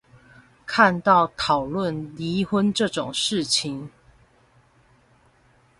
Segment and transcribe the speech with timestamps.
[0.65, 3.91] 看到討論離婚這種事情